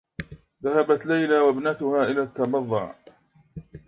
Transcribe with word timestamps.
ذهبت 0.63 1.05
ليلى 1.05 1.39
و 1.39 1.49
ابنتها 1.49 2.03
إلى 2.03 2.23
التّبضّع. 2.23 2.93